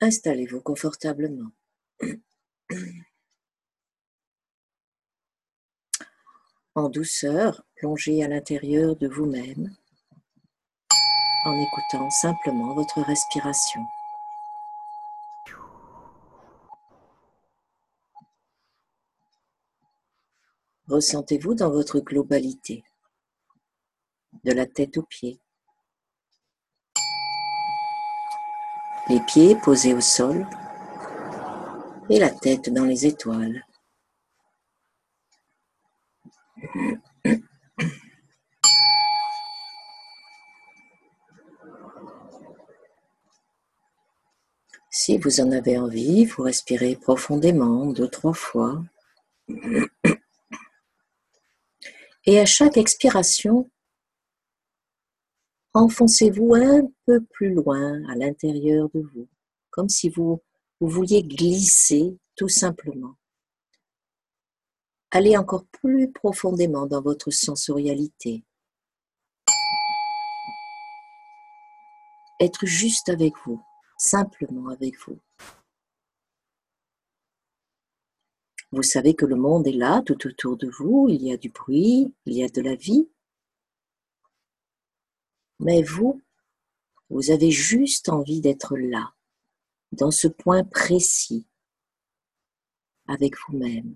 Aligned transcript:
Installez-vous 0.00 0.60
confortablement. 0.62 1.50
En 6.74 6.88
douceur, 6.88 7.62
plongez 7.76 8.22
à 8.24 8.28
l'intérieur 8.28 8.96
de 8.96 9.08
vous-même 9.08 9.76
en 11.44 11.58
écoutant 11.58 12.10
simplement 12.10 12.74
votre 12.74 13.00
respiration. 13.02 13.80
Ressentez-vous 20.88 21.54
dans 21.54 21.70
votre 21.70 22.00
globalité, 22.00 22.82
de 24.44 24.52
la 24.52 24.66
tête 24.66 24.96
aux 24.98 25.04
pieds. 25.04 25.40
Les 29.10 29.18
pieds 29.26 29.56
posés 29.56 29.92
au 29.92 30.00
sol 30.00 30.46
et 32.08 32.20
la 32.20 32.30
tête 32.30 32.72
dans 32.72 32.84
les 32.84 33.06
étoiles. 33.06 33.66
Si 44.90 45.18
vous 45.18 45.40
en 45.40 45.50
avez 45.50 45.76
envie, 45.76 46.24
vous 46.26 46.44
respirez 46.44 46.94
profondément 46.94 47.86
deux, 47.86 48.08
trois 48.08 48.32
fois. 48.32 48.80
Et 52.26 52.38
à 52.38 52.46
chaque 52.46 52.76
expiration, 52.76 53.68
enfoncez-vous 55.74 56.54
un 56.54 56.88
peu 57.06 57.20
plus 57.20 57.52
loin 57.54 58.02
à 58.08 58.14
l'intérieur 58.14 58.88
de 58.94 59.00
vous, 59.00 59.28
comme 59.70 59.88
si 59.88 60.08
vous, 60.08 60.40
vous 60.80 60.88
vouliez 60.88 61.22
glisser 61.22 62.16
tout 62.36 62.48
simplement. 62.48 63.14
Allez 65.12 65.36
encore 65.36 65.64
plus 65.66 66.10
profondément 66.10 66.86
dans 66.86 67.02
votre 67.02 67.30
sensorialité. 67.30 68.44
Être 72.38 72.64
juste 72.64 73.08
avec 73.08 73.34
vous, 73.44 73.60
simplement 73.98 74.68
avec 74.68 74.94
vous. 75.00 75.18
Vous 78.72 78.84
savez 78.84 79.14
que 79.14 79.26
le 79.26 79.34
monde 79.34 79.66
est 79.66 79.72
là, 79.72 80.00
tout 80.06 80.26
autour 80.28 80.56
de 80.56 80.70
vous, 80.70 81.08
il 81.10 81.22
y 81.24 81.32
a 81.32 81.36
du 81.36 81.48
bruit, 81.48 82.14
il 82.24 82.34
y 82.34 82.44
a 82.44 82.48
de 82.48 82.62
la 82.62 82.76
vie. 82.76 83.08
Mais 85.60 85.82
vous, 85.82 86.20
vous 87.08 87.30
avez 87.30 87.50
juste 87.50 88.08
envie 88.08 88.40
d'être 88.40 88.76
là, 88.76 89.12
dans 89.92 90.10
ce 90.10 90.26
point 90.26 90.64
précis, 90.64 91.46
avec 93.06 93.34
vous-même. 93.46 93.94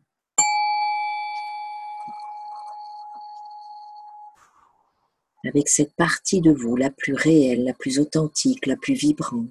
Avec 5.46 5.68
cette 5.68 5.94
partie 5.94 6.40
de 6.40 6.52
vous 6.52 6.76
la 6.76 6.90
plus 6.90 7.14
réelle, 7.14 7.64
la 7.64 7.74
plus 7.74 7.98
authentique, 7.98 8.66
la 8.66 8.76
plus 8.76 8.94
vibrante. 8.94 9.50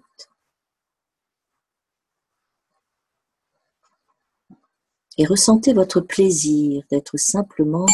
et 5.18 5.26
ressentez 5.26 5.74
votre 5.74 6.02
plaisir 6.02 6.84
d'être 6.90 7.18
simplement 7.18 7.86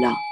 là. 0.00 0.27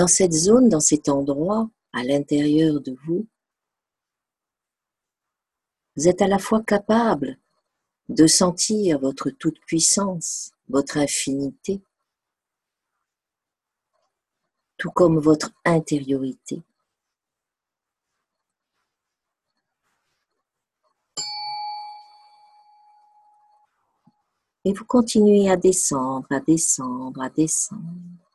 Dans 0.00 0.06
cette 0.06 0.32
zone, 0.32 0.70
dans 0.70 0.80
cet 0.80 1.10
endroit, 1.10 1.68
à 1.92 2.02
l'intérieur 2.02 2.80
de 2.80 2.96
vous, 3.04 3.26
vous 5.94 6.08
êtes 6.08 6.22
à 6.22 6.26
la 6.26 6.38
fois 6.38 6.62
capable 6.62 7.38
de 8.08 8.26
sentir 8.26 8.98
votre 8.98 9.28
toute-puissance, 9.28 10.52
votre 10.70 10.96
infinité, 10.96 11.82
tout 14.78 14.90
comme 14.90 15.18
votre 15.18 15.52
intériorité. 15.66 16.62
Et 24.64 24.72
vous 24.72 24.86
continuez 24.86 25.50
à 25.50 25.58
descendre, 25.58 26.26
à 26.30 26.40
descendre, 26.40 27.20
à 27.20 27.28
descendre. 27.28 28.29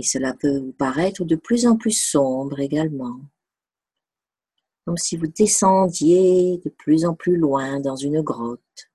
Et 0.00 0.02
cela 0.02 0.32
peut 0.32 0.60
vous 0.60 0.72
paraître 0.72 1.26
de 1.26 1.36
plus 1.36 1.66
en 1.66 1.76
plus 1.76 1.90
sombre 1.90 2.58
également. 2.58 3.20
Comme 4.86 4.96
si 4.96 5.18
vous 5.18 5.26
descendiez 5.26 6.56
de 6.64 6.70
plus 6.70 7.04
en 7.04 7.14
plus 7.14 7.36
loin 7.36 7.80
dans 7.80 7.96
une 7.96 8.22
grotte. 8.22 8.90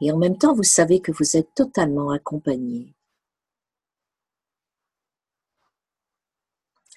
Et 0.00 0.10
en 0.10 0.18
même 0.18 0.36
temps, 0.36 0.52
vous 0.52 0.64
savez 0.64 1.00
que 1.00 1.12
vous 1.12 1.36
êtes 1.36 1.54
totalement 1.54 2.10
accompagné. 2.10 2.92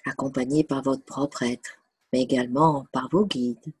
Accompagné 0.06 0.64
par 0.64 0.82
votre 0.82 1.04
propre 1.04 1.44
être 1.44 1.78
mais 2.12 2.22
également 2.22 2.86
par 2.90 3.08
vos 3.10 3.26
guides, 3.26 3.72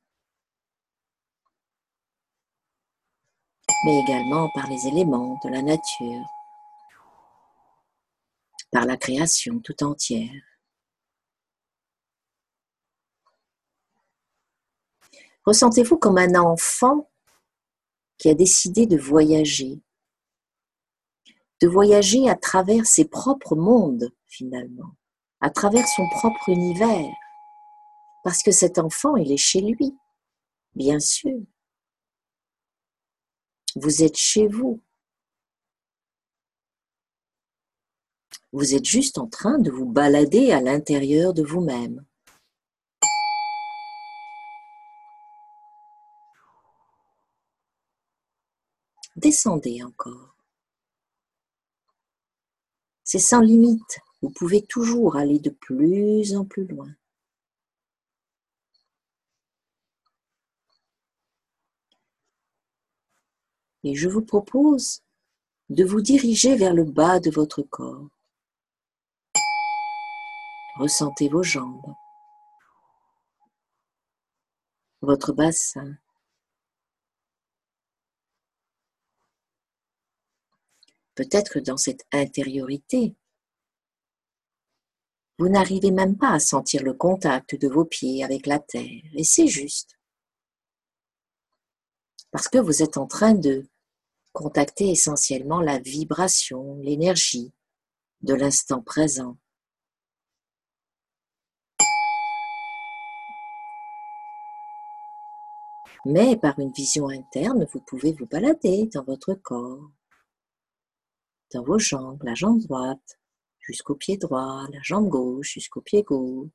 mais 3.84 4.00
également 4.00 4.48
par 4.54 4.68
les 4.68 4.86
éléments 4.86 5.38
de 5.44 5.50
la 5.50 5.62
nature, 5.62 6.24
par 8.70 8.84
la 8.86 8.96
création 8.96 9.60
tout 9.60 9.82
entière. 9.84 10.42
Ressentez-vous 15.44 15.98
comme 15.98 16.18
un 16.18 16.34
enfant 16.34 17.10
qui 18.18 18.30
a 18.30 18.34
décidé 18.34 18.86
de 18.86 18.96
voyager, 18.96 19.80
de 21.60 21.68
voyager 21.68 22.28
à 22.30 22.34
travers 22.34 22.86
ses 22.86 23.04
propres 23.04 23.54
mondes 23.54 24.10
finalement, 24.26 24.96
à 25.40 25.50
travers 25.50 25.86
son 25.86 26.08
propre 26.08 26.48
univers, 26.48 27.12
parce 28.24 28.42
que 28.42 28.52
cet 28.52 28.78
enfant, 28.78 29.16
il 29.16 29.30
est 29.30 29.36
chez 29.36 29.60
lui, 29.60 29.94
bien 30.74 30.98
sûr. 30.98 31.38
Vous 33.76 34.02
êtes 34.02 34.16
chez 34.16 34.46
vous. 34.46 34.80
Vous 38.52 38.74
êtes 38.74 38.84
juste 38.84 39.18
en 39.18 39.26
train 39.26 39.58
de 39.58 39.70
vous 39.70 39.86
balader 39.86 40.52
à 40.52 40.60
l'intérieur 40.60 41.34
de 41.34 41.42
vous-même. 41.42 42.04
Descendez 49.16 49.82
encore. 49.82 50.36
C'est 53.02 53.18
sans 53.18 53.40
limite. 53.40 53.98
Vous 54.22 54.30
pouvez 54.30 54.62
toujours 54.62 55.16
aller 55.16 55.38
de 55.38 55.50
plus 55.50 56.36
en 56.36 56.44
plus 56.44 56.66
loin. 56.66 56.94
Et 63.84 63.94
je 63.94 64.08
vous 64.08 64.22
propose 64.22 65.02
de 65.68 65.84
vous 65.84 66.00
diriger 66.00 66.56
vers 66.56 66.72
le 66.72 66.84
bas 66.84 67.20
de 67.20 67.30
votre 67.30 67.62
corps. 67.62 68.08
Ressentez 70.78 71.28
vos 71.28 71.42
jambes, 71.42 71.94
votre 75.02 75.32
bassin. 75.32 75.96
Peut-être 81.14 81.52
que 81.52 81.58
dans 81.60 81.76
cette 81.76 82.06
intériorité, 82.10 83.14
vous 85.38 85.48
n'arrivez 85.48 85.90
même 85.90 86.16
pas 86.16 86.30
à 86.30 86.40
sentir 86.40 86.82
le 86.82 86.94
contact 86.94 87.54
de 87.54 87.68
vos 87.68 87.84
pieds 87.84 88.24
avec 88.24 88.46
la 88.46 88.58
terre, 88.58 89.02
et 89.12 89.24
c'est 89.24 89.46
juste. 89.46 89.98
Parce 92.30 92.48
que 92.48 92.58
vous 92.58 92.82
êtes 92.82 92.96
en 92.96 93.06
train 93.06 93.34
de 93.34 93.68
contacter 94.34 94.90
essentiellement 94.90 95.60
la 95.60 95.78
vibration, 95.78 96.76
l'énergie 96.82 97.52
de 98.20 98.34
l'instant 98.34 98.82
présent. 98.82 99.38
Mais 106.04 106.36
par 106.36 106.58
une 106.58 106.72
vision 106.72 107.08
interne, 107.08 107.66
vous 107.72 107.80
pouvez 107.80 108.12
vous 108.12 108.26
balader 108.26 108.90
dans 108.92 109.04
votre 109.04 109.34
corps, 109.34 109.90
dans 111.54 111.62
vos 111.62 111.78
jambes, 111.78 112.22
la 112.24 112.34
jambe 112.34 112.60
droite 112.60 113.18
jusqu'au 113.60 113.94
pied 113.94 114.18
droit, 114.18 114.66
la 114.70 114.82
jambe 114.82 115.08
gauche 115.08 115.52
jusqu'au 115.52 115.80
pied 115.80 116.02
gauche. 116.02 116.50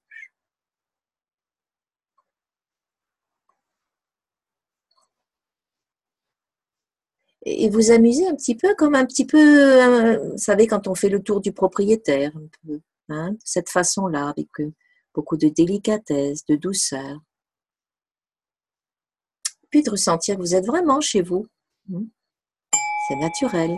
Et 7.44 7.70
vous 7.70 7.92
amuser 7.92 8.28
un 8.28 8.36
petit 8.36 8.56
peu 8.56 8.76
comme 8.76 8.96
un 8.96 9.06
petit 9.06 9.26
peu, 9.26 9.38
euh, 9.38 10.32
vous 10.32 10.38
savez, 10.38 10.68
quand 10.68 10.88
on 10.88 10.96
fait 10.96 11.10
le 11.10 11.22
tour 11.22 11.42
du 11.42 11.52
propriétaire, 11.54 12.32
un 12.36 12.48
peu, 12.68 12.80
hein, 13.10 13.32
de 13.32 13.40
cette 13.44 13.70
façon-là, 13.70 14.30
avec 14.30 14.48
euh, 14.60 14.74
beaucoup 15.14 15.38
de 15.38 15.48
délicatesse, 15.48 16.46
de 16.46 16.56
douceur. 16.56 17.22
Puis 19.70 19.84
de 19.84 19.92
ressentir 19.92 20.36
que 20.36 20.42
vous 20.42 20.56
êtes 20.56 20.66
vraiment 20.66 21.00
chez 21.00 21.22
vous. 21.22 21.48
Hmm. 21.88 22.06
C'est 23.08 23.16
naturel. 23.16 23.78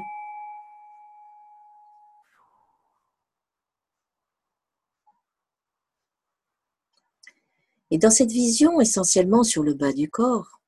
Et 7.92 7.98
dans 7.98 8.10
cette 8.10 8.32
vision 8.32 8.80
essentiellement 8.80 9.44
sur 9.44 9.64
le 9.64 9.74
bas 9.74 9.92
du 9.92 10.10
corps, 10.10 10.61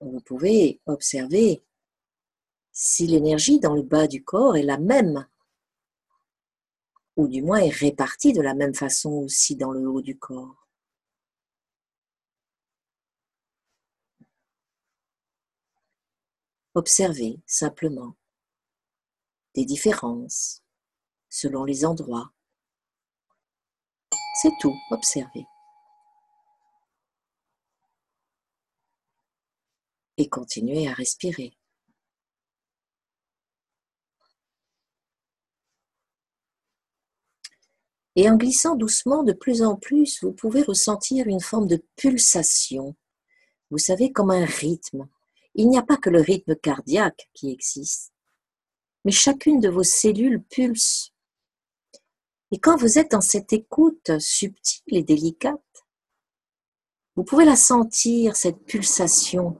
vous 0.00 0.20
pouvez 0.20 0.80
observer 0.86 1.62
si 2.72 3.06
l'énergie 3.06 3.60
dans 3.60 3.74
le 3.74 3.82
bas 3.82 4.06
du 4.06 4.24
corps 4.24 4.56
est 4.56 4.62
la 4.62 4.78
même, 4.78 5.26
ou 7.16 7.28
du 7.28 7.42
moins 7.42 7.58
est 7.58 7.68
répartie 7.68 8.32
de 8.32 8.40
la 8.40 8.54
même 8.54 8.74
façon 8.74 9.10
aussi 9.10 9.56
dans 9.56 9.72
le 9.72 9.86
haut 9.88 10.00
du 10.00 10.18
corps. 10.18 10.66
Observez 16.74 17.40
simplement 17.46 18.14
des 19.54 19.64
différences 19.64 20.62
selon 21.28 21.64
les 21.64 21.84
endroits. 21.84 22.32
C'est 24.40 24.52
tout, 24.60 24.74
observez. 24.90 25.44
Et 30.20 30.28
continuez 30.28 30.86
à 30.86 30.92
respirer. 30.92 31.56
Et 38.16 38.28
en 38.28 38.36
glissant 38.36 38.76
doucement 38.76 39.22
de 39.22 39.32
plus 39.32 39.62
en 39.62 39.76
plus, 39.76 40.22
vous 40.22 40.32
pouvez 40.32 40.62
ressentir 40.62 41.26
une 41.26 41.40
forme 41.40 41.66
de 41.66 41.82
pulsation. 41.96 42.94
Vous 43.70 43.78
savez, 43.78 44.12
comme 44.12 44.30
un 44.30 44.44
rythme. 44.44 45.08
Il 45.54 45.70
n'y 45.70 45.78
a 45.78 45.82
pas 45.82 45.96
que 45.96 46.10
le 46.10 46.20
rythme 46.20 46.54
cardiaque 46.54 47.30
qui 47.32 47.50
existe, 47.50 48.12
mais 49.06 49.12
chacune 49.12 49.58
de 49.58 49.70
vos 49.70 49.84
cellules 49.84 50.42
pulse 50.42 51.14
et 52.52 52.58
quand 52.58 52.76
vous 52.76 52.98
êtes 52.98 53.12
dans 53.12 53.22
cette 53.22 53.54
écoute 53.54 54.18
subtile 54.18 54.98
et 54.98 55.02
délicate, 55.02 55.86
vous 57.16 57.24
pouvez 57.24 57.46
la 57.46 57.56
sentir, 57.56 58.36
cette 58.36 58.66
pulsation 58.66 59.56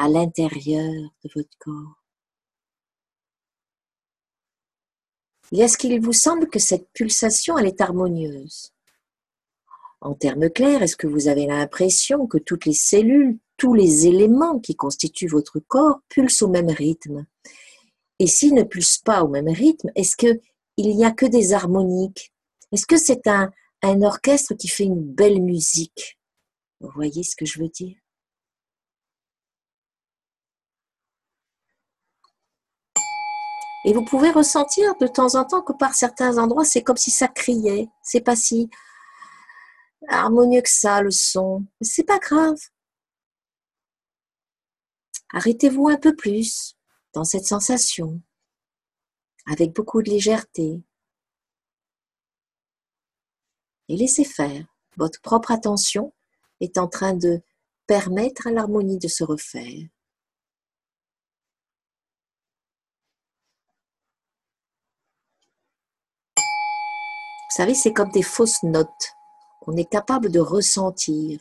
à 0.00 0.08
l'intérieur 0.08 0.94
de 1.22 1.30
votre 1.34 1.58
corps. 1.58 2.02
Est-ce 5.52 5.76
qu'il 5.76 6.00
vous 6.00 6.14
semble 6.14 6.48
que 6.48 6.58
cette 6.58 6.90
pulsation, 6.94 7.58
elle 7.58 7.66
est 7.66 7.82
harmonieuse? 7.82 8.72
En 10.00 10.14
termes 10.14 10.48
clairs, 10.48 10.82
est-ce 10.82 10.96
que 10.96 11.06
vous 11.06 11.28
avez 11.28 11.46
l'impression 11.46 12.26
que 12.26 12.38
toutes 12.38 12.64
les 12.64 12.72
cellules, 12.72 13.38
tous 13.58 13.74
les 13.74 14.06
éléments 14.06 14.58
qui 14.58 14.74
constituent 14.74 15.28
votre 15.28 15.60
corps 15.60 16.00
pulsent 16.08 16.40
au 16.40 16.48
même 16.48 16.70
rythme? 16.70 17.26
Et 18.18 18.26
s'ils 18.26 18.54
ne 18.54 18.62
pulsent 18.62 19.02
pas 19.04 19.22
au 19.22 19.28
même 19.28 19.50
rythme, 19.50 19.90
est-ce 19.96 20.16
que 20.16 20.40
il 20.78 20.96
n'y 20.96 21.04
a 21.04 21.10
que 21.10 21.26
des 21.26 21.52
harmoniques? 21.52 22.32
Est-ce 22.72 22.86
que 22.86 22.96
c'est 22.96 23.26
un, 23.26 23.52
un 23.82 24.00
orchestre 24.00 24.54
qui 24.54 24.68
fait 24.68 24.84
une 24.84 25.02
belle 25.02 25.42
musique? 25.42 26.18
Vous 26.80 26.88
voyez 26.94 27.22
ce 27.22 27.36
que 27.36 27.44
je 27.44 27.60
veux 27.60 27.68
dire? 27.68 27.99
Et 33.84 33.94
vous 33.94 34.04
pouvez 34.04 34.30
ressentir 34.30 34.94
de 34.96 35.06
temps 35.06 35.34
en 35.36 35.44
temps 35.44 35.62
que 35.62 35.72
par 35.72 35.94
certains 35.94 36.38
endroits, 36.38 36.64
c'est 36.64 36.82
comme 36.82 36.98
si 36.98 37.10
ça 37.10 37.28
criait. 37.28 37.88
C'est 38.02 38.20
pas 38.20 38.36
si 38.36 38.68
harmonieux 40.08 40.60
que 40.60 40.70
ça, 40.70 41.00
le 41.00 41.10
son. 41.10 41.64
C'est 41.80 42.04
pas 42.04 42.18
grave. 42.18 42.58
Arrêtez-vous 45.32 45.88
un 45.88 45.96
peu 45.96 46.14
plus 46.14 46.76
dans 47.14 47.24
cette 47.24 47.46
sensation 47.46 48.20
avec 49.46 49.72
beaucoup 49.72 50.02
de 50.02 50.10
légèreté. 50.10 50.82
Et 53.88 53.96
laissez 53.96 54.24
faire. 54.24 54.64
Votre 54.96 55.20
propre 55.20 55.50
attention 55.50 56.12
est 56.60 56.78
en 56.78 56.88
train 56.88 57.14
de 57.14 57.40
permettre 57.86 58.46
à 58.46 58.50
l'harmonie 58.50 58.98
de 58.98 59.08
se 59.08 59.24
refaire. 59.24 59.88
C'est 67.74 67.92
comme 67.92 68.10
des 68.10 68.22
fausses 68.22 68.62
notes 68.62 69.14
qu'on 69.60 69.76
est 69.76 69.88
capable 69.88 70.30
de 70.30 70.40
ressentir. 70.40 71.40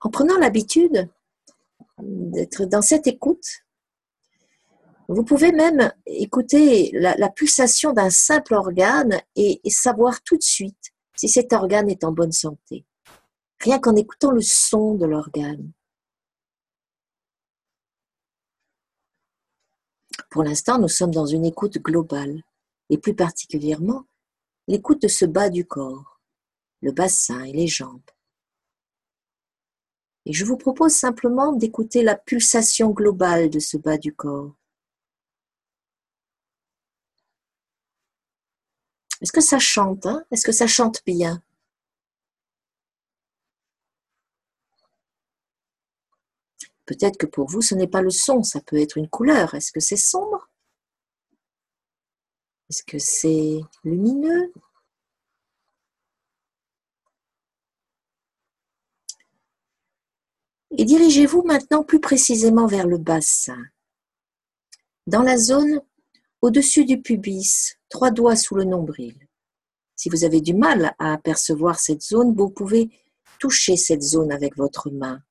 En 0.00 0.10
prenant 0.10 0.38
l'habitude 0.38 1.08
d'être 1.98 2.64
dans 2.64 2.82
cette 2.82 3.06
écoute. 3.06 3.64
Vous 5.08 5.24
pouvez 5.24 5.52
même 5.52 5.92
écouter 6.06 6.90
la, 6.92 7.30
pulsation 7.30 7.92
d'un 7.92 8.10
simple 8.10 8.54
organe 8.54 9.20
et 9.36 9.60
savoir 9.70 10.22
tout 10.22 10.36
de 10.36 10.42
suite 10.42 10.92
si 11.16 11.28
cet 11.28 11.52
organe 11.52 11.88
est 11.88 12.04
en 12.04 12.12
bonne 12.12 12.32
santé. 12.32 12.84
Rien 13.60 13.80
qu'en 13.80 13.96
écoutant 13.96 14.30
le 14.30 14.42
son 14.42 14.94
de 14.94 15.06
l'organe. 15.06 15.72
Pour 20.30 20.42
l'instant, 20.42 20.78
nous 20.78 20.88
sommes 20.88 21.12
dans 21.12 21.26
une 21.26 21.44
écoute 21.44 21.78
globale, 21.78 22.42
et 22.90 22.98
plus 22.98 23.14
particulièrement 23.14 24.06
l'écoute 24.66 25.02
de 25.02 25.08
ce 25.08 25.24
bas 25.24 25.48
du 25.48 25.64
corps, 25.64 26.20
le 26.82 26.92
bassin 26.92 27.42
et 27.44 27.52
les 27.52 27.66
jambes. 27.66 28.10
Et 30.26 30.32
je 30.34 30.44
vous 30.44 30.58
propose 30.58 30.92
simplement 30.92 31.52
d'écouter 31.52 32.02
la 32.02 32.14
pulsation 32.14 32.90
globale 32.90 33.48
de 33.48 33.58
ce 33.58 33.78
bas 33.78 33.96
du 33.96 34.14
corps. 34.14 34.54
Est-ce 39.22 39.32
que 39.32 39.40
ça 39.40 39.58
chante 39.58 40.04
hein? 40.06 40.22
Est-ce 40.30 40.44
que 40.44 40.52
ça 40.52 40.66
chante 40.66 41.02
bien? 41.06 41.42
Peut-être 46.88 47.18
que 47.18 47.26
pour 47.26 47.46
vous, 47.50 47.60
ce 47.60 47.74
n'est 47.74 47.86
pas 47.86 48.00
le 48.00 48.08
son, 48.08 48.42
ça 48.42 48.62
peut 48.62 48.80
être 48.80 48.96
une 48.96 49.10
couleur. 49.10 49.52
Est-ce 49.52 49.72
que 49.72 49.78
c'est 49.78 49.98
sombre? 49.98 50.48
Est-ce 52.70 52.82
que 52.82 52.98
c'est 52.98 53.60
lumineux? 53.84 54.50
Et 60.78 60.86
dirigez-vous 60.86 61.42
maintenant 61.42 61.84
plus 61.84 62.00
précisément 62.00 62.66
vers 62.66 62.86
le 62.86 62.96
bassin. 62.96 63.62
Dans 65.06 65.22
la 65.22 65.36
zone 65.36 65.82
au-dessus 66.40 66.86
du 66.86 67.02
pubis, 67.02 67.74
trois 67.90 68.10
doigts 68.10 68.36
sous 68.36 68.54
le 68.54 68.64
nombril. 68.64 69.28
Si 69.94 70.08
vous 70.08 70.24
avez 70.24 70.40
du 70.40 70.54
mal 70.54 70.94
à 70.98 71.12
apercevoir 71.12 71.80
cette 71.80 72.02
zone, 72.02 72.34
vous 72.34 72.48
pouvez 72.48 72.88
toucher 73.38 73.76
cette 73.76 74.02
zone 74.02 74.32
avec 74.32 74.56
votre 74.56 74.90
main. 74.90 75.22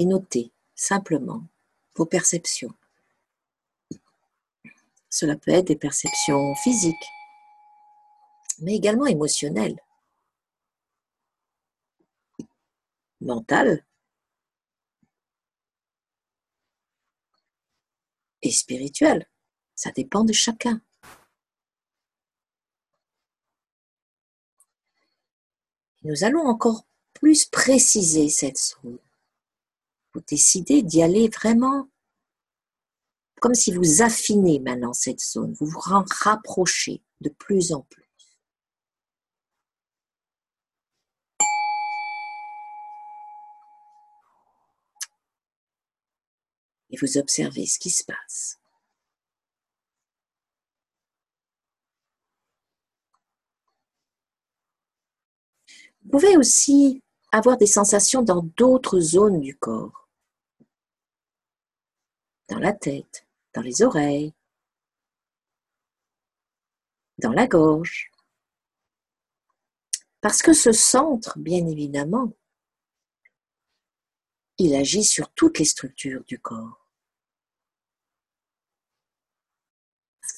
Et 0.00 0.06
notez 0.06 0.50
simplement 0.74 1.46
vos 1.94 2.06
perceptions. 2.06 2.72
Cela 5.10 5.36
peut 5.36 5.50
être 5.50 5.66
des 5.66 5.76
perceptions 5.76 6.54
physiques, 6.54 6.94
mais 8.60 8.76
également 8.76 9.04
émotionnelles, 9.04 9.78
mentales 13.20 13.84
et 18.40 18.50
spirituelles. 18.50 19.28
Ça 19.74 19.90
dépend 19.90 20.24
de 20.24 20.32
chacun. 20.32 20.80
Nous 26.04 26.24
allons 26.24 26.46
encore 26.46 26.86
plus 27.12 27.44
préciser 27.44 28.30
cette 28.30 28.56
zone. 28.56 28.98
Vous 30.14 30.22
décidez 30.28 30.82
d'y 30.82 31.02
aller 31.02 31.28
vraiment 31.28 31.88
comme 33.40 33.54
si 33.54 33.72
vous 33.72 34.02
affinez 34.02 34.60
maintenant 34.60 34.92
cette 34.92 35.20
zone, 35.20 35.54
vous 35.54 35.66
vous 35.66 35.80
rapprochez 35.80 37.02
de 37.22 37.30
plus 37.30 37.72
en 37.72 37.80
plus. 37.80 38.04
Et 46.90 46.96
vous 47.00 47.16
observez 47.16 47.66
ce 47.66 47.78
qui 47.78 47.88
se 47.88 48.04
passe. 48.04 48.58
Vous 56.02 56.10
pouvez 56.10 56.36
aussi 56.36 57.02
avoir 57.32 57.56
des 57.56 57.66
sensations 57.66 58.22
dans 58.22 58.42
d'autres 58.56 59.00
zones 59.00 59.40
du 59.40 59.56
corps. 59.56 59.99
Dans 62.50 62.58
la 62.58 62.72
tête, 62.72 63.28
dans 63.54 63.62
les 63.62 63.82
oreilles, 63.82 64.34
dans 67.18 67.32
la 67.32 67.46
gorge. 67.46 68.10
Parce 70.20 70.42
que 70.42 70.52
ce 70.52 70.72
centre, 70.72 71.38
bien 71.38 71.64
évidemment, 71.66 72.32
il 74.58 74.74
agit 74.74 75.04
sur 75.04 75.32
toutes 75.32 75.60
les 75.60 75.64
structures 75.64 76.24
du 76.24 76.40
corps. 76.40 76.90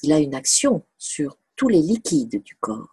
Il 0.03 0.13
a 0.13 0.19
une 0.19 0.35
action 0.35 0.87
sur 0.99 1.39
tous 1.57 1.69
les 1.69 1.81
liquides 1.81 2.43
du 2.43 2.57
corps. 2.57 2.92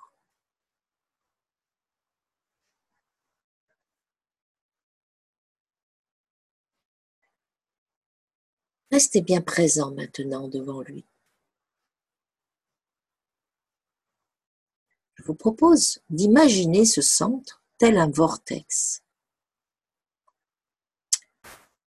Restez 8.91 9.21
bien 9.21 9.41
présent 9.41 9.91
maintenant 9.91 10.47
devant 10.47 10.81
lui. 10.81 11.05
Je 15.15 15.23
vous 15.23 15.35
propose 15.35 16.01
d'imaginer 16.09 16.85
ce 16.85 17.01
centre 17.01 17.61
tel 17.77 17.97
un 17.97 18.09
vortex, 18.09 19.03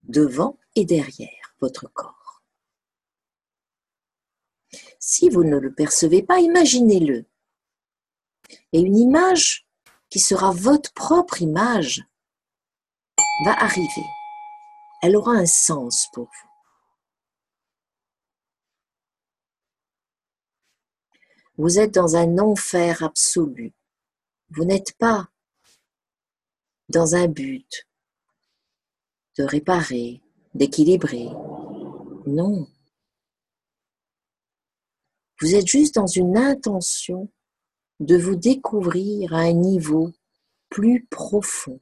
devant 0.04 0.60
et 0.76 0.86
derrière 0.86 1.56
votre 1.62 1.88
corps. 1.88 2.44
Si 5.00 5.30
vous 5.30 5.44
ne 5.44 5.58
le 5.58 5.74
percevez 5.74 6.24
pas, 6.24 6.40
imaginez-le. 6.40 7.26
Et 8.74 8.82
une 8.82 8.98
image 8.98 9.66
qui 10.10 10.20
sera 10.20 10.52
votre 10.52 10.94
propre 10.94 11.42
image 11.42 12.04
va 13.46 13.54
arriver. 13.54 14.06
Elle 15.02 15.16
aura 15.16 15.34
un 15.34 15.46
sens 15.46 16.08
pour 16.12 16.26
vous. 16.26 16.50
Vous 21.62 21.77
êtes 21.77 21.94
dans 21.94 22.15
un 22.15 22.39
enfer 22.39 23.03
absolu. 23.03 23.72
Vous 24.50 24.65
n'êtes 24.65 24.98
pas 24.98 25.30
dans 26.89 27.13
un 27.13 27.27
but 27.27 27.88
de 29.38 29.44
réparer, 29.44 30.24
d'équilibrer. 30.56 31.30
Non. 32.25 32.68
Vous 35.39 35.53
êtes 35.53 35.68
juste 35.68 35.94
dans 35.94 36.08
une 36.08 36.36
intention 36.36 37.32
de 38.00 38.18
vous 38.18 38.36
découvrir 38.36 39.36
à 39.36 39.41
un 39.41 39.53
niveau 39.53 40.12
plus 40.68 41.06
profond. 41.12 41.80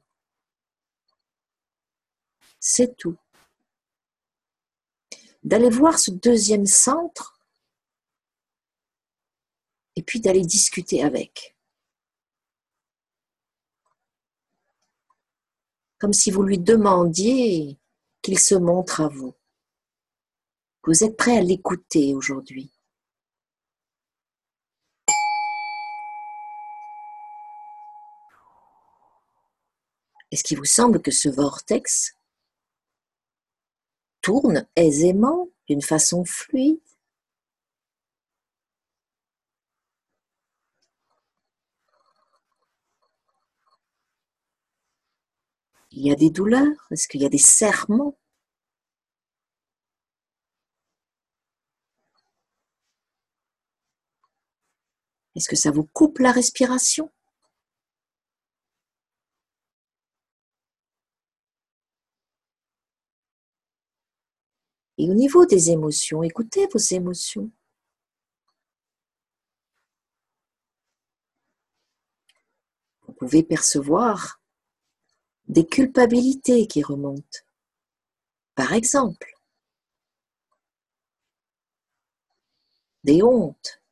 C'est 2.58 2.98
tout. 2.98 3.16
D'aller 5.42 5.70
voir 5.70 5.98
ce 5.98 6.10
deuxième 6.10 6.66
centre 6.66 7.39
et 9.96 10.02
puis 10.02 10.20
d'aller 10.20 10.42
discuter 10.42 11.02
avec. 11.02 11.56
Comme 15.98 16.12
si 16.12 16.30
vous 16.30 16.42
lui 16.42 16.58
demandiez 16.58 17.78
qu'il 18.22 18.38
se 18.38 18.54
montre 18.54 19.00
à 19.00 19.08
vous. 19.08 19.34
Vous 20.84 21.04
êtes 21.04 21.16
prêt 21.16 21.36
à 21.36 21.42
l'écouter 21.42 22.14
aujourd'hui. 22.14 22.72
Est-ce 30.30 30.44
qu'il 30.44 30.58
vous 30.58 30.64
semble 30.64 31.02
que 31.02 31.10
ce 31.10 31.28
vortex 31.28 32.16
tourne 34.22 34.66
aisément, 34.76 35.48
d'une 35.66 35.82
façon 35.82 36.24
fluide? 36.24 36.80
Il 45.92 46.06
y 46.06 46.10
a 46.10 46.14
des 46.16 46.30
douleurs? 46.30 46.86
Est-ce 46.90 47.08
qu'il 47.08 47.22
y 47.22 47.26
a 47.26 47.28
des 47.28 47.38
serrements 47.38 48.16
Est-ce 55.36 55.48
que 55.48 55.56
ça 55.56 55.70
vous 55.70 55.84
coupe 55.84 56.18
la 56.18 56.32
respiration? 56.32 57.10
Et 64.98 65.10
au 65.10 65.14
niveau 65.14 65.46
des 65.46 65.70
émotions, 65.70 66.22
écoutez 66.22 66.66
vos 66.72 66.78
émotions. 66.78 67.50
Vous 73.06 73.14
pouvez 73.14 73.42
percevoir 73.42 74.39
des 75.50 75.66
culpabilités 75.66 76.68
qui 76.68 76.80
remontent. 76.80 77.40
Par 78.54 78.72
exemple, 78.72 79.34
des 83.02 83.20
hontes, 83.24 83.82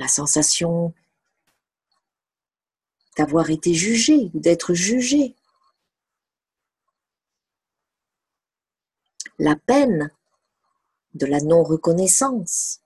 la 0.00 0.08
sensation 0.08 0.92
d'avoir 3.16 3.50
été 3.50 3.72
jugé 3.72 4.32
ou 4.34 4.40
d'être 4.40 4.74
jugé, 4.74 5.36
la 9.38 9.54
peine 9.54 10.10
de 11.12 11.26
la 11.26 11.38
non-reconnaissance, 11.38 12.83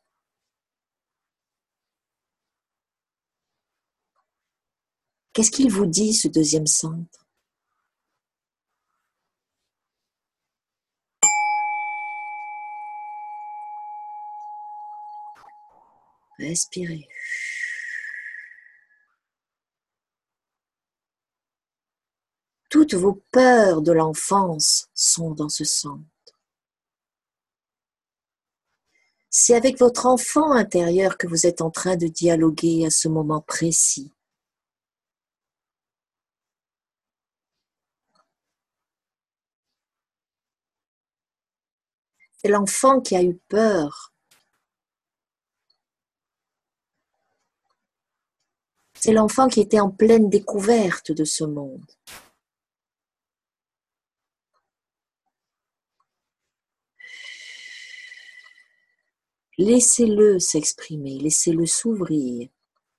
Qu'est-ce 5.39 5.53
qu'il 5.53 5.71
vous 5.71 5.87
dit, 5.87 6.15
ce 6.15 6.27
deuxième 6.27 6.67
centre? 6.67 7.25
Respirez. 16.41 17.07
Toutes 22.69 22.95
vos 22.95 23.23
peurs 23.31 23.81
de 23.83 23.93
l'enfance 23.93 24.89
sont 24.93 25.31
dans 25.31 25.49
ce 25.49 25.63
centre. 25.63 26.03
C'est 29.31 29.55
avec 29.55 29.79
votre 29.79 30.07
enfant 30.07 30.51
intérieur 30.51 31.17
que 31.17 31.29
vous 31.29 31.47
êtes 31.47 31.61
en 31.61 31.71
train 31.71 31.95
de 31.95 32.09
dialoguer 32.09 32.85
à 32.85 32.91
ce 32.91 33.07
moment 33.07 33.41
précis. 33.41 34.13
C'est 42.39 42.49
l'enfant 42.49 43.01
qui 43.01 43.17
a 43.17 43.23
eu 43.23 43.35
peur. 43.49 44.13
C'est 48.95 49.13
l'enfant 49.13 49.49
qui 49.49 49.61
était 49.61 49.81
en 49.81 49.91
pleine 49.91 50.31
découverte 50.31 51.13
de 51.13 51.25
ce 51.25 51.45
monde. 51.45 51.85
Laissez-le 59.57 60.39
s'exprimer, 60.39 61.19
laissez-le 61.19 61.67
s'ouvrir 61.67 62.49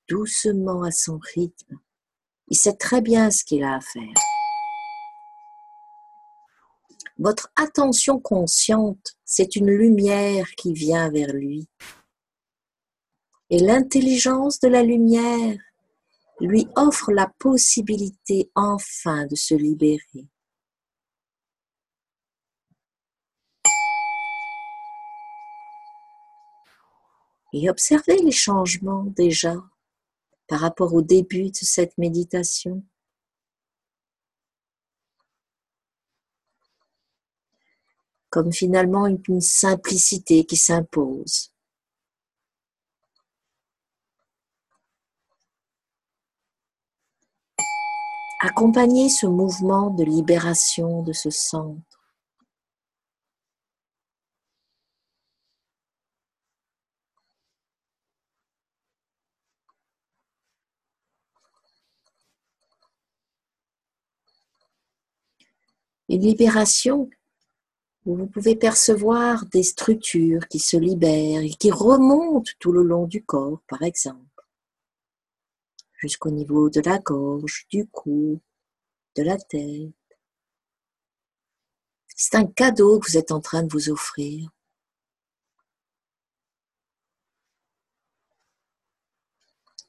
doucement 0.10 0.84
à 0.84 0.92
son 0.92 1.18
rythme. 1.34 1.80
Il 2.50 2.58
sait 2.58 2.76
très 2.76 3.02
bien 3.02 3.32
ce 3.32 3.46
qu'il 3.46 3.64
a 3.64 3.76
à 3.76 3.82
faire. 3.82 4.14
Votre 7.22 7.52
attention 7.58 8.18
consciente, 8.18 9.18
c'est 9.26 9.58
une 9.58 9.70
lumière 9.70 10.50
qui 10.56 10.72
vient 10.72 11.10
vers 11.10 11.34
lui. 11.34 11.68
Et 13.50 13.60
l'intelligence 13.60 14.62
de 14.62 14.70
la 14.70 14.84
lumière 14.84 15.58
lui 16.40 16.66
offre 16.78 17.12
la 17.12 17.30
possibilité 17.38 18.50
enfin 18.56 19.26
de 19.26 19.36
se 19.36 19.54
libérer. 19.54 20.30
Et 27.52 27.70
observez 27.70 28.16
les 28.20 28.32
changements 28.32 29.04
déjà 29.04 29.56
par 30.48 30.62
rapport 30.62 30.94
au 30.94 31.02
début 31.02 31.50
de 31.50 31.58
cette 31.58 31.98
méditation. 31.98 32.82
Comme 38.30 38.52
finalement 38.54 39.08
une 39.08 39.42
simplicité 39.42 40.46
qui 40.46 40.56
s'impose. 40.58 41.52
Accompagnez 48.42 49.10
ce 49.10 49.26
mouvement 49.26 49.90
de 49.90 50.06
libération 50.06 51.04
de 51.04 51.12
ce 51.12 51.30
centre. 51.30 51.82
Une 66.08 66.22
libération 66.22 67.10
vous 68.16 68.28
pouvez 68.28 68.56
percevoir 68.56 69.46
des 69.48 69.64
structures 69.64 70.48
qui 70.48 70.60
se 70.60 70.78
libèrent 70.78 71.42
et 71.42 71.50
qui 71.50 71.72
remontent 71.72 72.52
tout 72.60 72.72
le 72.72 72.84
long 72.84 73.06
du 73.06 73.24
corps, 73.24 73.62
par 73.68 73.82
exemple 73.84 74.30
jusqu'au 76.00 76.32
niveau 76.32 76.70
de 76.70 76.82
la 76.82 76.98
gorge, 77.00 77.68
du 77.70 77.88
cou, 77.88 78.42
de 79.16 79.24
la 79.24 79.38
tête. 79.38 79.94
C'est 82.08 82.36
un 82.36 82.46
cadeau 82.46 83.00
que 83.00 83.12
vous 83.12 83.18
êtes 83.18 83.32
en 83.32 83.42
train 83.42 83.64
de 83.64 83.72
vous 83.72 83.90
offrir. 83.90 84.50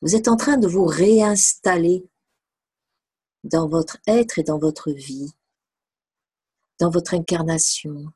Vous 0.02 0.16
êtes 0.16 0.28
en 0.28 0.36
train 0.36 0.56
de 0.56 0.66
vous 0.66 0.86
réinstaller 0.86 2.08
dans 3.44 3.68
votre 3.68 3.98
être 4.06 4.38
et 4.38 4.42
dans 4.42 4.58
votre 4.58 4.90
vie, 4.90 5.32
dans 6.80 6.90
votre 6.90 7.14
incarnation. 7.14 8.12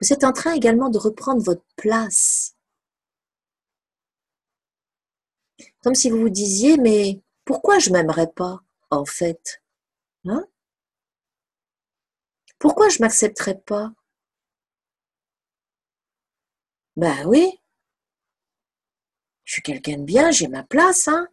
Vous 0.00 0.12
êtes 0.12 0.24
en 0.24 0.32
train 0.32 0.52
également 0.52 0.90
de 0.90 0.98
reprendre 0.98 1.42
votre 1.42 1.64
place. 1.76 2.54
Comme 5.82 5.94
si 5.94 6.10
vous 6.10 6.18
vous 6.20 6.30
disiez, 6.30 6.76
mais 6.76 7.22
pourquoi 7.44 7.78
je 7.78 7.90
m'aimerais 7.90 8.30
pas, 8.30 8.60
en 8.90 9.04
fait 9.04 9.62
hein? 10.26 10.46
Pourquoi 12.58 12.88
je 12.88 13.00
m'accepterais 13.00 13.58
pas? 13.58 13.92
Ben 16.96 17.26
oui, 17.26 17.60
suis 19.54 19.62
quelqu'un 19.62 19.98
de 19.98 20.02
bien, 20.02 20.32
j'ai 20.32 20.48
ma 20.48 20.64
place, 20.64 21.06
hein 21.06 21.28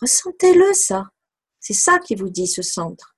Ressentez-le, 0.00 0.74
ça. 0.74 1.10
C'est 1.60 1.72
ça 1.74 1.98
qui 1.98 2.14
vous 2.14 2.28
dit 2.28 2.46
ce 2.46 2.62
centre. 2.62 3.16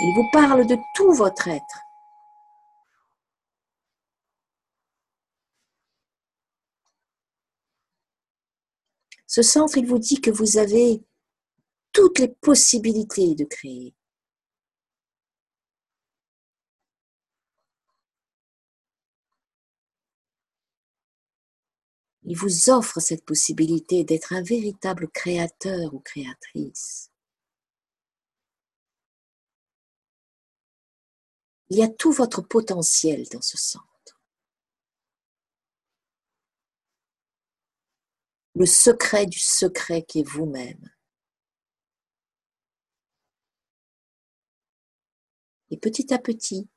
Il 0.00 0.14
vous 0.14 0.28
parle 0.30 0.66
de 0.66 0.76
tout 0.94 1.12
votre 1.12 1.48
être. 1.48 1.78
Ce 9.26 9.42
centre, 9.42 9.78
il 9.78 9.86
vous 9.86 9.98
dit 9.98 10.20
que 10.20 10.30
vous 10.30 10.58
avez 10.58 11.02
toutes 11.92 12.18
les 12.18 12.28
possibilités 12.28 13.34
de 13.34 13.44
créer. 13.44 13.94
Il 22.26 22.36
vous 22.38 22.70
offre 22.70 23.00
cette 23.00 23.24
possibilité 23.24 24.02
d'être 24.02 24.32
un 24.32 24.42
véritable 24.42 25.08
créateur 25.08 25.92
ou 25.92 26.00
créatrice. 26.00 27.10
Il 31.68 31.78
y 31.78 31.82
a 31.82 31.88
tout 31.88 32.12
votre 32.12 32.40
potentiel 32.40 33.26
dans 33.30 33.42
ce 33.42 33.58
centre. 33.58 33.84
Le 38.54 38.66
secret 38.66 39.26
du 39.26 39.38
secret 39.38 40.02
qui 40.02 40.20
est 40.20 40.28
vous-même. 40.28 40.90
Et 45.70 45.76
petit 45.76 46.14
à 46.14 46.18
petit, 46.18 46.68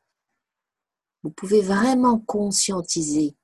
vous 1.22 1.30
pouvez 1.30 1.62
vraiment 1.62 2.20
conscientiser 2.20 3.36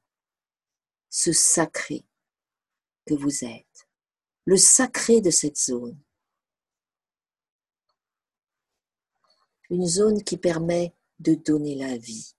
ce 1.16 1.32
sacré 1.32 2.04
que 3.06 3.14
vous 3.14 3.46
êtes, 3.46 3.88
le 4.46 4.58
sacré 4.58 5.22
de 5.22 5.30
cette 5.30 5.60
zone. 5.60 5.96
Une 9.70 9.86
zone 9.86 10.24
qui 10.24 10.38
permet 10.38 10.96
de 11.20 11.36
donner 11.36 11.76
la 11.76 11.98
vie. 11.98 12.34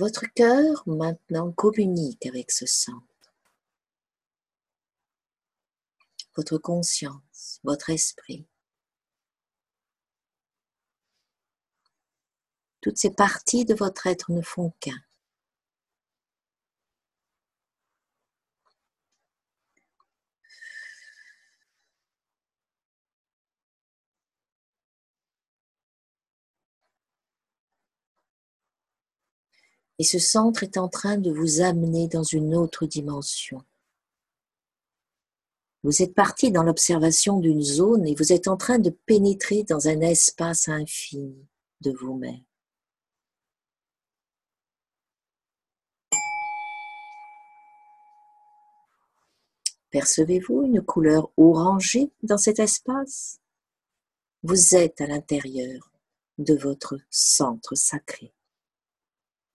Votre 0.00 0.24
cœur 0.34 0.82
maintenant 0.86 1.52
communique 1.52 2.24
avec 2.24 2.50
ce 2.52 2.64
centre. 2.64 3.04
Votre 6.34 6.56
conscience, 6.56 7.60
votre 7.64 7.90
esprit. 7.90 8.46
Toutes 12.80 12.96
ces 12.96 13.10
parties 13.10 13.66
de 13.66 13.74
votre 13.74 14.06
être 14.06 14.32
ne 14.32 14.40
font 14.40 14.72
qu'un. 14.80 15.02
Et 30.00 30.02
ce 30.02 30.18
centre 30.18 30.62
est 30.62 30.78
en 30.78 30.88
train 30.88 31.18
de 31.18 31.30
vous 31.30 31.60
amener 31.60 32.08
dans 32.08 32.22
une 32.22 32.54
autre 32.54 32.86
dimension. 32.86 33.62
Vous 35.82 36.00
êtes 36.00 36.14
parti 36.14 36.50
dans 36.50 36.62
l'observation 36.62 37.38
d'une 37.38 37.60
zone 37.60 38.06
et 38.06 38.14
vous 38.14 38.32
êtes 38.32 38.48
en 38.48 38.56
train 38.56 38.78
de 38.78 38.88
pénétrer 38.88 39.62
dans 39.62 39.88
un 39.88 40.00
espace 40.00 40.70
infini 40.70 41.46
de 41.82 41.92
vous-même. 41.92 42.40
Percevez-vous 49.90 50.62
une 50.62 50.80
couleur 50.80 51.30
orangée 51.36 52.10
dans 52.22 52.38
cet 52.38 52.58
espace? 52.58 53.38
Vous 54.44 54.74
êtes 54.74 55.02
à 55.02 55.06
l'intérieur 55.06 55.92
de 56.38 56.54
votre 56.54 56.96
centre 57.10 57.74
sacré. 57.74 58.32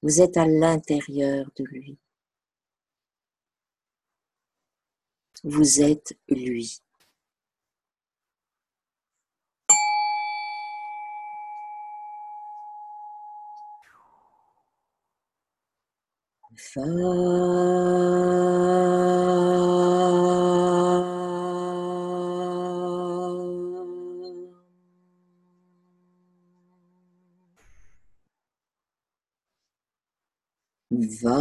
Vous 0.05 0.21
êtes 0.21 0.37
à 0.37 0.45
l'intérieur 0.45 1.49
de 1.55 1.63
lui. 1.63 1.97
Vous 5.43 5.81
êtes 5.81 6.15
lui. 6.29 6.79
Va. 31.03 31.35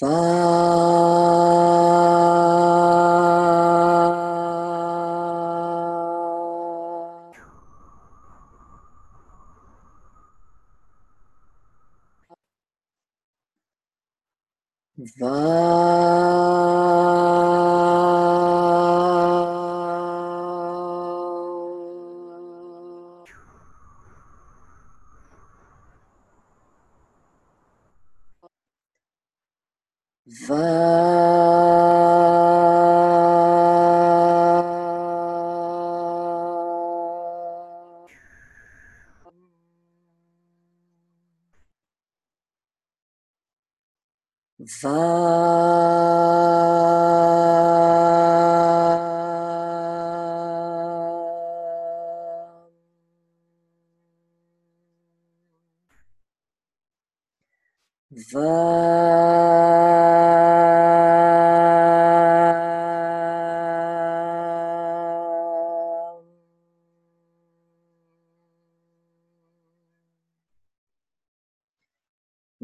Va. 0.00 0.79
Va. 15.00 15.99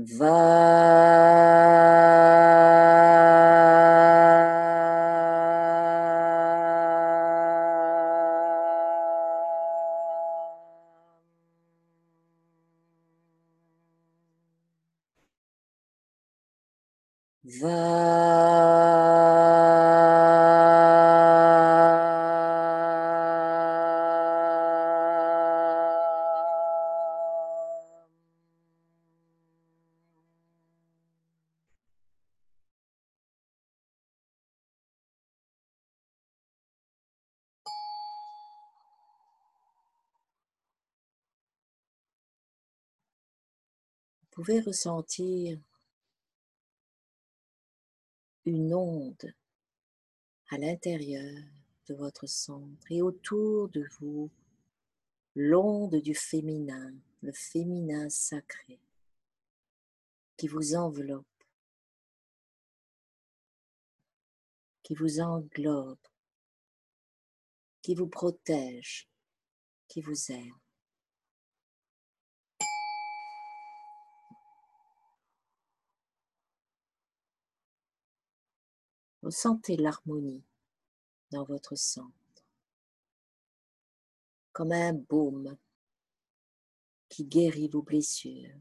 Va. 0.08 0.85
Pouvez 44.36 44.60
ressentir 44.60 45.58
une 48.44 48.74
onde 48.74 49.32
à 50.50 50.58
l'intérieur 50.58 51.42
de 51.86 51.94
votre 51.94 52.26
centre 52.26 52.92
et 52.92 53.00
autour 53.00 53.70
de 53.70 53.88
vous, 53.98 54.30
l'onde 55.34 55.96
du 56.02 56.14
féminin, 56.14 56.92
le 57.22 57.32
féminin 57.32 58.10
sacré 58.10 58.78
qui 60.36 60.48
vous 60.48 60.74
enveloppe, 60.74 61.24
qui 64.82 64.94
vous 64.94 65.20
englobe, 65.20 65.96
qui 67.80 67.94
vous 67.94 68.08
protège, 68.08 69.08
qui 69.88 70.02
vous 70.02 70.30
aime. 70.30 70.65
Ressentez 79.26 79.76
l'harmonie 79.76 80.44
dans 81.32 81.42
votre 81.42 81.74
centre, 81.74 82.44
comme 84.52 84.70
un 84.70 84.92
baume 84.92 85.56
qui 87.08 87.24
guérit 87.24 87.66
vos 87.66 87.82
blessures, 87.82 88.54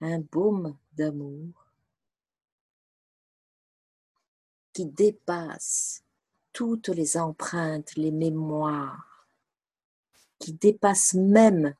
un 0.00 0.18
baume 0.18 0.76
d'amour 0.94 1.68
qui 4.72 4.86
dépasse 4.86 6.02
toutes 6.52 6.88
les 6.88 7.18
empreintes, 7.18 7.94
les 7.94 8.10
mémoires, 8.10 9.28
qui 10.40 10.54
dépasse 10.54 11.14
même 11.14 11.72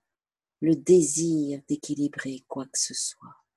le 0.60 0.76
désir 0.76 1.62
d'équilibrer 1.66 2.44
quoi 2.46 2.64
que 2.66 2.78
ce 2.78 2.94
soit. 2.94 3.47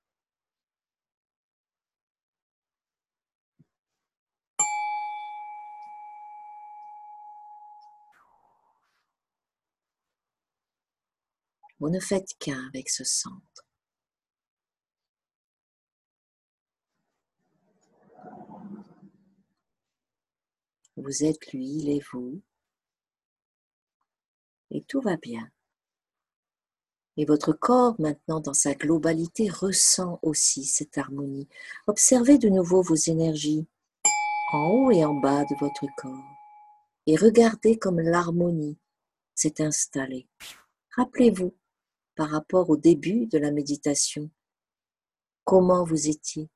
Vous 11.82 11.90
ne 11.90 12.00
faites 12.00 12.36
qu'un 12.38 12.68
avec 12.68 12.90
ce 12.90 13.04
centre. 13.04 13.66
Vous 20.96 21.24
êtes 21.24 21.52
lui, 21.52 21.68
il 21.68 21.90
est 21.90 22.04
vous. 22.12 22.40
Et 24.70 24.84
tout 24.84 25.02
va 25.02 25.18
bien. 25.18 25.50
Et 27.18 27.26
votre 27.26 27.52
corps, 27.52 27.96
maintenant, 28.00 28.42
dans 28.42 28.54
sa 28.54 28.76
globalité, 28.76 29.50
ressent 29.50 30.20
aussi 30.22 30.66
cette 30.66 31.00
harmonie. 31.00 31.50
Observez 31.88 32.38
de 32.38 32.50
nouveau 32.50 32.84
vos 32.84 32.94
énergies 32.94 33.66
en 34.54 34.68
haut 34.68 34.92
et 34.92 35.04
en 35.04 35.16
bas 35.16 35.46
de 35.46 35.56
votre 35.60 35.88
corps. 35.98 36.38
Et 37.08 37.16
regardez 37.16 37.80
comme 37.80 38.00
l'harmonie 38.00 38.78
s'est 39.34 39.64
installée. 39.64 40.28
Rappelez-vous, 40.96 41.56
par 42.22 42.30
rapport 42.30 42.70
au 42.70 42.78
début 42.78 43.26
de 43.26 43.40
la 43.40 43.50
méditation, 43.50 44.30
comment 45.44 45.84
vous 45.84 46.08
étiez? 46.08 46.52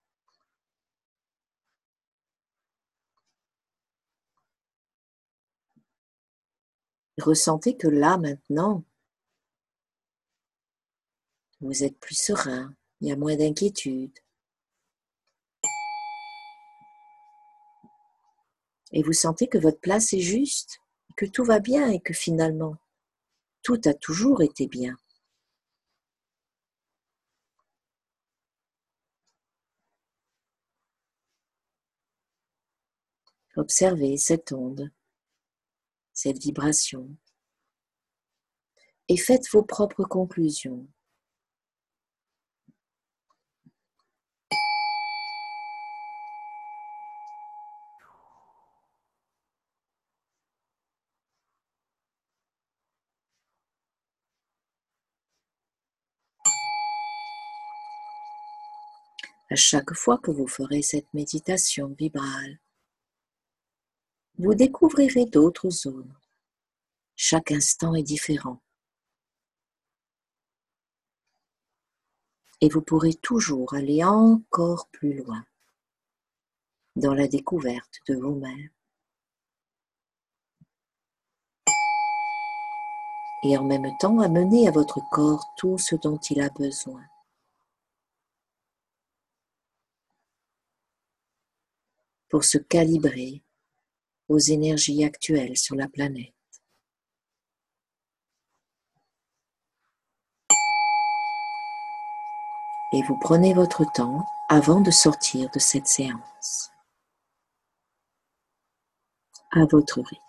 Ressentez 7.17 7.75
que 7.75 7.87
là, 7.87 8.19
maintenant, 8.19 8.83
vous 11.61 11.83
êtes 11.83 11.97
plus 11.97 12.13
serein, 12.13 12.75
il 13.01 13.07
y 13.07 13.11
a 13.11 13.15
moins 13.15 13.35
d'inquiétude. 13.35 14.19
Et 18.91 19.01
vous 19.01 19.13
sentez 19.13 19.47
que 19.47 19.57
votre 19.57 19.79
place 19.79 20.13
est 20.13 20.19
juste, 20.19 20.79
que 21.17 21.25
tout 21.25 21.43
va 21.43 21.57
bien 21.57 21.89
et 21.89 22.01
que 22.01 22.13
finalement, 22.13 22.77
tout 23.63 23.81
a 23.85 23.95
toujours 23.95 24.43
été 24.43 24.67
bien. 24.67 24.95
Observez 33.57 34.17
cette 34.17 34.51
onde, 34.51 34.91
cette 36.11 36.39
vibration, 36.39 37.15
et 39.07 39.15
faites 39.15 39.49
vos 39.53 39.63
propres 39.63 40.03
conclusions. 40.03 40.85
À 59.49 59.55
chaque 59.55 59.93
fois 59.93 60.17
que 60.17 60.31
vous 60.31 60.47
ferez 60.47 60.81
cette 60.81 61.13
méditation 61.13 61.95
vibrale, 61.97 62.59
vous 64.37 64.53
découvrirez 64.53 65.25
d'autres 65.25 65.69
zones. 65.69 66.13
Chaque 67.15 67.51
instant 67.51 67.95
est 67.95 68.03
différent. 68.03 68.61
Et 72.61 72.69
vous 72.69 72.81
pourrez 72.81 73.13
toujours 73.13 73.73
aller 73.73 74.03
encore 74.03 74.87
plus 74.89 75.13
loin 75.13 75.45
dans 76.95 77.13
la 77.13 77.27
découverte 77.27 77.99
de 78.07 78.15
vous-même. 78.15 78.69
Et 83.43 83.57
en 83.57 83.63
même 83.63 83.95
temps, 83.99 84.19
amener 84.19 84.67
à 84.67 84.71
votre 84.71 85.01
corps 85.11 85.53
tout 85.57 85.77
ce 85.77 85.95
dont 85.95 86.17
il 86.17 86.41
a 86.41 86.49
besoin. 86.49 87.03
pour 92.35 92.43
se 92.43 92.57
calibrer 92.57 93.44
aux 94.27 94.39
énergies 94.39 95.03
actuelles 95.03 95.57
sur 95.57 95.75
la 95.75 95.87
planète. 95.87 96.33
Et 102.93 103.01
vous 103.03 103.17
prenez 103.19 103.53
votre 103.53 103.83
temps 103.91 104.25
avant 104.47 104.79
de 104.79 104.91
sortir 104.91 105.49
de 105.51 105.59
cette 105.59 105.87
séance 105.87 106.71
à 109.51 109.65
votre 109.65 110.01
rythme. 110.01 110.21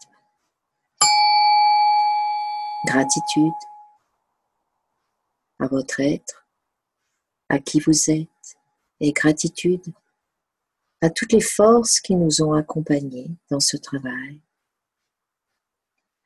Gratitude 2.86 3.52
à 5.58 5.66
votre 5.66 6.00
être, 6.00 6.46
à 7.48 7.58
qui 7.58 7.80
vous 7.80 8.10
êtes, 8.10 8.28
et 9.00 9.12
gratitude 9.12 9.82
à 11.06 11.10
toutes 11.10 11.32
les 11.32 11.40
forces 11.40 12.00
qui 12.00 12.16
nous 12.16 12.42
ont 12.42 12.52
accompagnés 12.52 13.30
dans 13.48 13.60
ce 13.60 13.76
travail, 13.76 14.40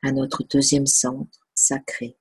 à 0.01 0.11
notre 0.11 0.43
deuxième 0.43 0.87
centre 0.87 1.47
sacré, 1.53 2.17